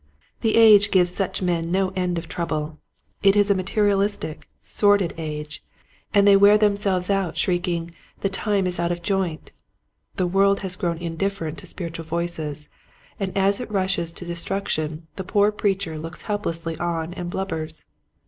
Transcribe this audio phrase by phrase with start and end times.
[0.41, 2.79] The age gives such men no end of trouble.
[3.21, 6.11] It is a materialistic, sordid age 6S Quiet Hints to Growing Preachers.
[6.15, 9.51] and they wear themselves out shrieking, "The time is out of joint!"
[10.15, 12.67] The world has grown indifferent to spiritual voices,
[13.19, 17.85] and as it rushes to destruction the poor preacher looks helplessly on and blubbers.